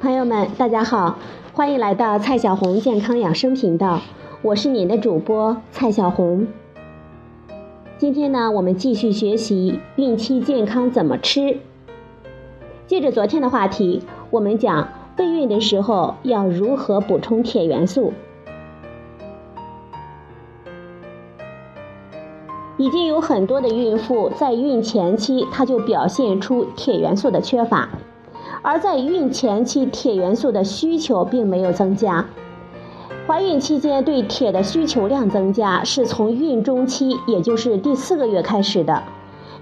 [0.00, 1.18] 朋友们，大家好，
[1.52, 4.00] 欢迎来到蔡小红健康养生频道，
[4.40, 6.46] 我是您的主播蔡小红。
[7.98, 11.58] 今天呢，我们继续学习孕期健康怎么吃。
[12.86, 18.14] 接着昨天的话题，我们讲备孕的时候要如何补充铁元素。
[22.78, 27.90] 已经有很多的孕妇在孕前期，她就表现出铁元素的缺乏。
[28.62, 32.26] 而在孕前期，铁元素的需求并没有增加。
[33.26, 39.04] 怀孕期间对铁的需求量增加，是从孕中期，也就是第四个月开始的，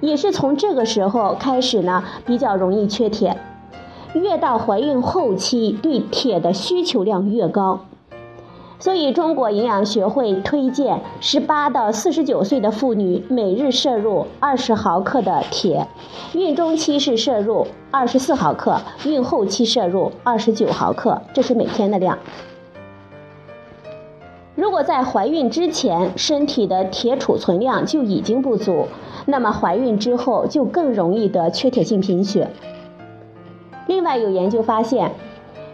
[0.00, 3.36] 也是从这个时候开始呢，比较容易缺铁。
[4.14, 7.80] 越到怀孕后期，对铁的需求量越高。
[8.80, 15.88] 所以，中国营养学会推荐十八到四十九岁的妇女每日摄入二十毫克的铁，
[16.32, 22.16] 孕中期是摄入二十四毫克，孕后期摄入二十九毫克，这是每天的量。
[24.54, 28.86] 如果在怀孕之前身体的铁储存量就已经不足，
[29.26, 32.48] 那么怀孕之后就更容易得缺铁性贫血。
[33.88, 35.10] 另外，有研究发现。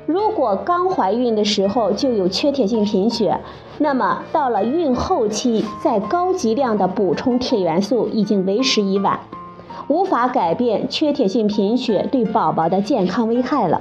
[0.06, 3.40] 如果刚怀孕的时候就有缺铁性贫血，
[3.78, 9.20] 那么到了孕后期再高剂量的补充铁元素已经为时已晚，
[9.88, 13.80] 无法改变缺铁性贫血对宝宝的健康危害了。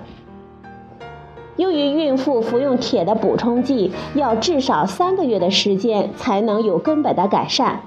[1.58, 7.82] 由于孕妇服用铁的补充剂要至少三个月的时间才能有根本的改善。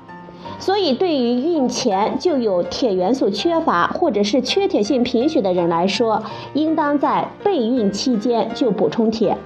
[0.58, 6.22] 所以，对于孕前就有铁元素缺乏或者是缺铁性贫血的人来说，
[6.54, 9.36] 应当在备孕期间就补充铁，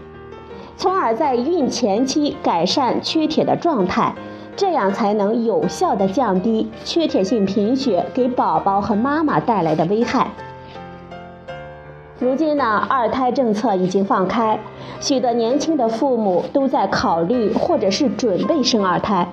[0.76, 4.14] 从而在孕前期改善缺铁的状态，
[4.56, 10.28] 这样才能有效的降低缺铁性贫血给宝宝和妈妈带来的危害。
[12.18, 14.60] 如今呢，二胎政策已经放开，
[15.00, 19.26] 许多年轻的父母都在考虑或者是准备生二胎。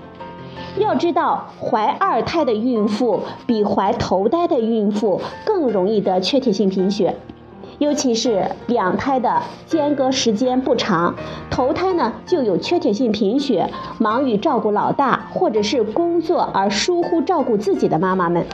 [0.80, 7.16] 要知道，怀二胎的孕妇比怀头胎的孕妇更容易得缺铁性贫血，
[7.80, 11.16] 尤其是两胎的间隔时间不长，
[11.50, 18.46] 头胎呢就有缺铁性贫血，忙于照顾老大或者是工作而疏忽照顾自己的妈妈们，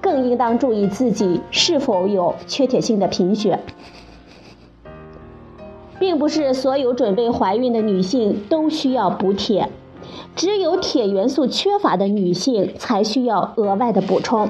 [0.00, 3.60] 更应当注意自己是否有缺铁性的贫血，
[5.98, 9.68] 并不是所有准备怀孕的女性都需要补铁。
[10.34, 14.48] 只有铁元素缺乏的女性才需要额外的补充。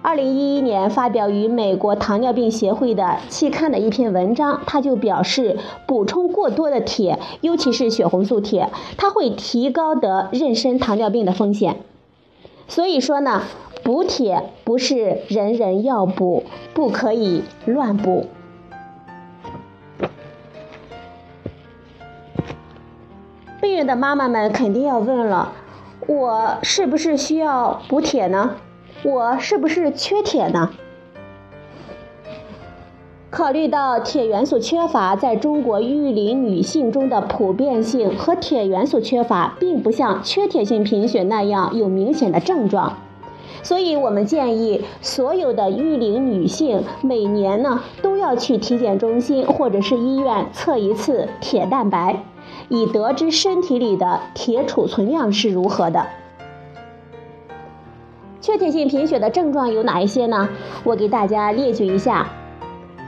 [0.00, 11.76] 二零一一年发表于美国糖尿病协会的期刊的一篇文章，它就表示，补充过多的铁，尤其是血红素铁，它会提高得妊娠糖尿病的风险。
[12.68, 13.42] 所以说呢，
[13.82, 18.26] 补铁不是人人要补，不可以乱补。
[23.88, 25.50] 的妈妈们肯定要问了：
[26.06, 28.56] 我是不是需要补铁呢？
[29.02, 30.70] 我是不是缺铁呢？
[33.30, 42.98] 考虑到铁元素缺乏在中国育龄女性中的普遍性和铁元素缺乏并不像缺铁性贫血那样有明显的症状，
[43.62, 52.22] 所以我们建议所有的育龄女性每年呢都要去体检中心或者是医院测一次铁蛋白。
[52.68, 56.06] 以得知身体里的铁储存量是如何的。
[58.40, 60.48] 缺铁性贫血的症状有哪一些呢？
[60.84, 62.28] 我给大家列举一下，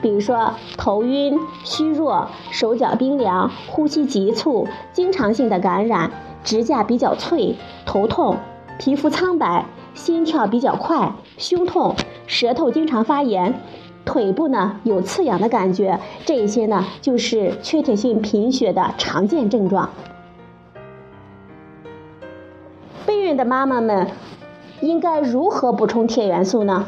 [0.03, 6.11] 比如说头晕、虚弱、手脚冰凉、呼吸急促、经常性的感染、
[6.43, 7.57] 指甲比较脆、
[7.87, 8.37] 头痛、
[8.79, 11.95] 皮肤苍白、心跳比较快、胸痛、
[12.27, 13.61] 舌头经常发炎。
[14.05, 19.91] 腿部呢有刺痒的感觉，这一些呢就是缺铁性贫血的常见症状。
[23.07, 24.09] 备孕的妈妈们
[24.81, 26.87] 应该如何补充铁元素呢？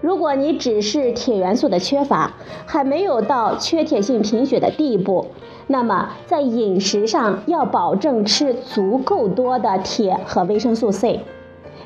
[0.00, 2.32] 如果你只是铁元素的缺乏，
[2.64, 5.26] 还没有到缺铁性贫血的地步，
[5.66, 11.22] 那么在饮食上要保证吃足够多的铁和维生素 C。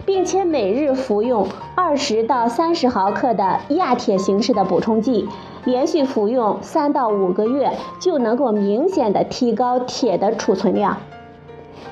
[0.05, 5.29] 并且每日服用二十到三十毫克的亚铁形式的补充剂，
[5.64, 10.97] 连续服用三到五个月，就能够明显的提高铁的储存量。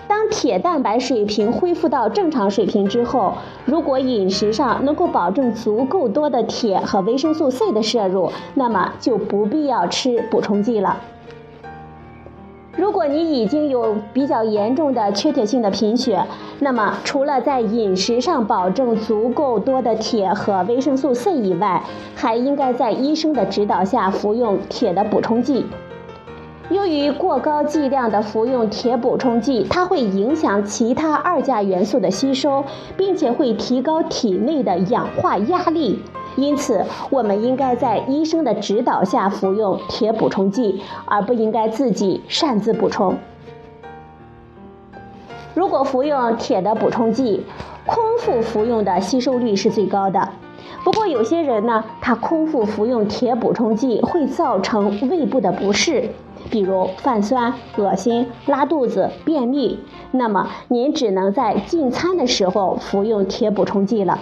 [0.07, 3.35] 当铁蛋白水平恢复到正常水平之后，
[3.67, 10.97] 如果饮食上能够保证足够多的铁和维生素 C 的摄入，那么就不必要吃补充剂了。
[12.89, 16.25] 如果你已经有比较严重的缺铁性的贫血，
[16.61, 25.67] 那么除了在饮食上保证足够多的铁和维生素 C 以外，还应该在医生的指导下服用铁的补充剂。
[26.71, 32.65] 由于过高剂量的服用铁补充剂，它会影响其他二价元素的吸收，
[32.97, 36.03] 并且会提高体内的氧化压力。
[36.39, 43.17] 因此，我们应该在医生的指导下服用铁补充剂，而不应该自己擅自补充。
[45.53, 47.45] 如果服用铁的补充剂，
[47.85, 50.29] 空腹服用的吸收率是最高的。
[50.85, 56.11] 不过，有些人呢，他空腹服用铁补充剂会造成胃部的不适。
[56.51, 59.81] 比如泛酸、恶心、拉肚子、便秘，
[60.13, 64.21] 那么您只能在进餐的时候服用铁补充剂了。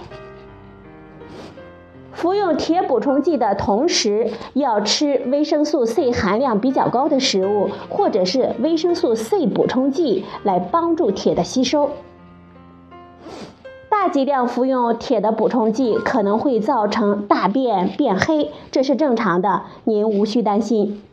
[2.17, 11.91] 服用铁补充剂的同时，要吃维生素 C 含量比较高的食物，或者是维生素 C 补充剂来帮助铁的吸收。
[13.87, 21.03] 大剂量服用铁的补充剂可能会造成大便变黑，这是正常的，您无需担心。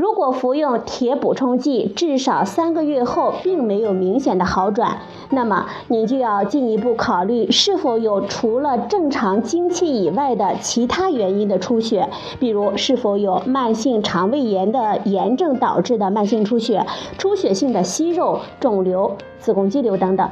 [0.00, 12.08] 如果服用铁补充剂至少三个月后并没有明显的好转，那么您就要进一步考虑是否有除了正常经期以外的其他原因的出血，
[12.38, 16.86] 比如是否有慢性肠胃炎的炎症导致的慢性出血、
[17.18, 20.26] 出血性的息肉、肿瘤、子宫肌瘤等等，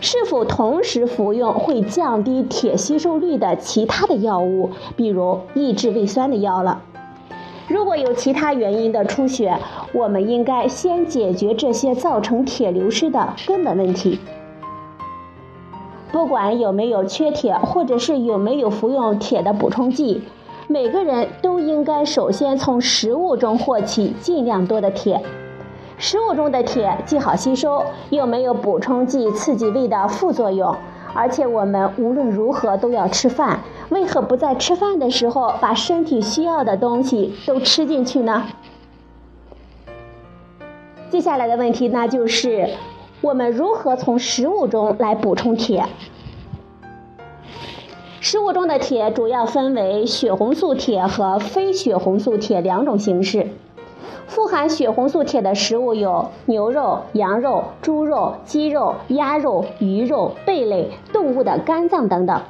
[0.00, 6.80] 是否同时服用会降低铁吸收率的其他的药物，比如抑制胃酸的药了。
[7.68, 9.58] 如果有其他原因的出血，
[9.92, 14.20] 我们应该先解决这些造成铁流失的根本问题。
[16.12, 20.22] 不管有没有缺铁，或者是有没有服用铁的补充剂，
[20.68, 25.20] 每个人都应该首先从食物中获取尽量多的铁。
[25.98, 30.76] 食物中的铁既好吸收，又没有补充剂刺激胃的副作用。
[31.14, 38.46] 而且我们无论如何都要吃饭，为何不在吃饭的时候把身体需要的东西都吃进去呢？
[41.08, 42.70] 接下来的问题那就是
[43.20, 45.84] 我们如何从食物中来补充铁？
[48.20, 53.50] 食物中的铁主要分为血红素铁和非血红素铁两种形式。
[54.26, 62.42] 富含血红素铁的食物有牛肉、羊肉、猪肉、鸡肉、鸭肉、鱼肉、贝类、动物的肝脏等等。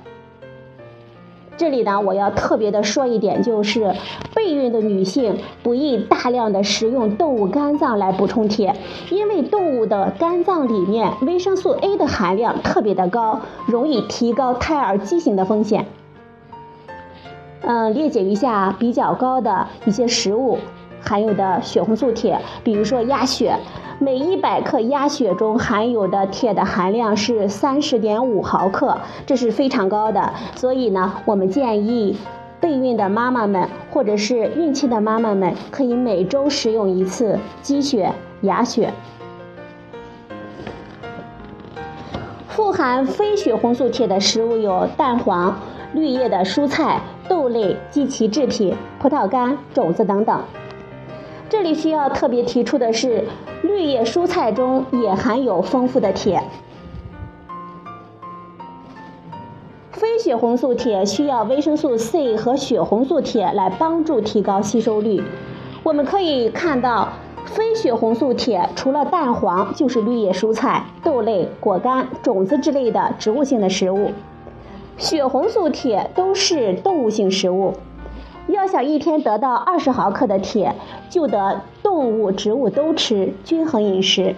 [1.56, 3.94] 这里呢，我要特别的说一点，就是
[4.34, 8.74] 备孕的女性不宜大量的食用动物肝脏来补充铁，
[9.10, 15.86] 因为动物的肝脏里面维生素 A 的含量特别的高，容易提高胎儿畸形的风险。
[17.62, 20.58] 嗯，列举一下比较高的一些食物。
[20.98, 23.56] 含有的血红素铁，比如说鸭血，
[23.98, 30.34] 每一百克鸭血中含有的铁的含量是三十点五毫克，这是非常高的。
[30.54, 32.14] 所以呢，我们建议
[32.60, 38.12] 备孕的妈妈们或者是孕期的妈妈们，可以每周食用一次鸡血、
[38.42, 38.92] 鸭血。
[42.48, 45.58] 富含非血红素铁的食物有蛋黄、
[45.94, 47.00] 绿叶的蔬菜、
[47.30, 50.38] 豆类及其制品、葡萄干、种子等等。
[51.48, 53.24] 这里需要特别提出的是，
[53.62, 56.42] 绿叶蔬菜中也含有丰富的铁。
[59.92, 65.22] 非血红素铁需要维生素 C 和血红素铁来帮助提高吸收率。
[65.82, 67.08] 我们可以看到，
[67.44, 74.10] 非血红素铁除了蛋黄就是绿叶蔬菜、豆类、果干、种子之类的植物性的食物，
[74.98, 77.74] 血红素铁都是动物性食物。
[78.48, 80.74] 要想一天得到二十毫克的铁，
[81.10, 84.34] 就得动物、植物都吃，均衡饮食。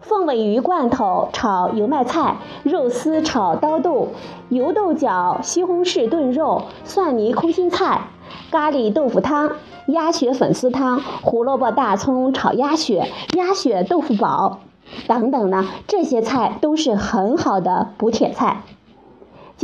[0.00, 4.08] 凤尾鱼罐头炒油麦菜，肉丝炒刀豆，
[4.48, 8.08] 油豆角、西红柿炖肉，蒜泥空心菜，
[8.50, 9.52] 咖喱豆腐汤，
[9.86, 14.58] 鸭血粉丝汤，胡萝卜大葱炒鸭血，鸭血豆腐煲，
[15.06, 18.62] 等等呢，这些菜都是很好的补铁菜。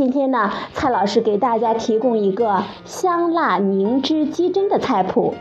[0.01, 5.35] 今天呢，蔡老师给大家提供一个香辣凝脂鸡胗的菜谱。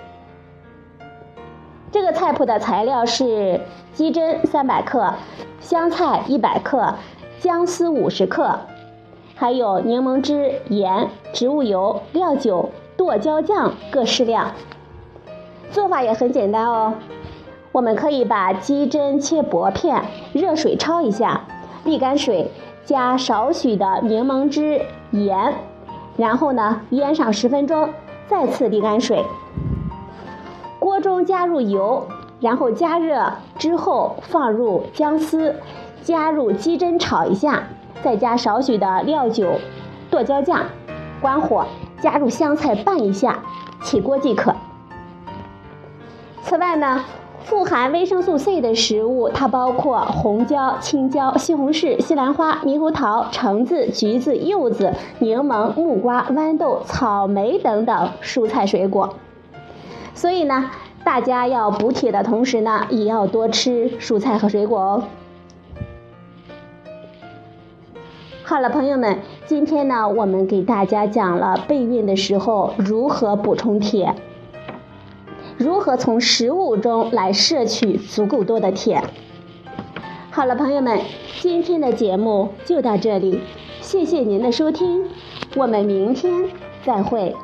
[1.91, 3.63] 这个菜谱的材料是
[3.95, 5.15] 鸡胗三百克，
[5.61, 6.97] 香菜一百克，
[7.39, 8.59] 姜丝五十克，
[9.35, 14.53] 还有柠檬汁、盐、植物油、料酒、剁椒酱各适量。
[15.71, 16.93] 做法也很简单哦，
[17.73, 21.47] 我们可以把鸡胗切薄片，热水焯一下，
[21.87, 22.51] 沥干水。
[22.85, 24.81] 加少许的柠檬汁、
[25.13, 25.55] 盐，
[26.17, 27.89] 然后呢腌上十分钟，
[28.29, 29.25] 再次沥干水。
[30.79, 32.07] 锅中加入油，
[32.41, 35.55] 然后加热之后放入姜丝，
[36.03, 37.63] 加入鸡胗炒一下，
[38.03, 39.53] 再加少许的料酒、
[40.11, 40.65] 剁椒酱，
[41.21, 41.67] 关火，
[42.01, 43.39] 加入香菜拌一下，
[43.83, 44.55] 起锅即可。
[46.43, 47.05] 此外呢。
[47.43, 59.17] 富含维生素 C 的食物，它包括红椒、青椒、西红柿、西兰花、猕猴桃、橙子、橘子、柚子、柠檬、木瓜、豌豆、草莓等等蔬菜水果。
[60.15, 60.71] 所以呢，
[61.03, 65.05] 大家要补铁的同时呢，也要多吃蔬菜和水果哦。
[68.45, 74.15] 好了，朋友们，今天呢，我们给大家讲了备孕的时候如何补充铁。
[75.61, 79.03] 如何从食物中来摄取足够多的铁？
[80.31, 80.99] 好了，朋友们，
[81.43, 83.41] 今天的节目就到这里，
[83.83, 85.05] 谢谢您的收听，
[85.57, 86.33] 我们明天
[86.83, 87.37] 再会。